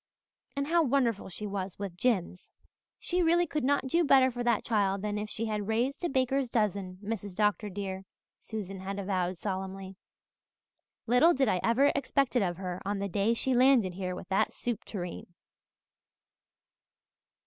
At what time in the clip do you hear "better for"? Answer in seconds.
4.03-4.43